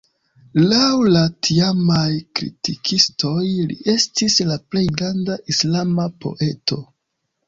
[0.69, 2.05] Laŭ la tiamaj
[2.39, 3.33] kritikistoj
[3.73, 6.79] li estis la plej granda islama poeto.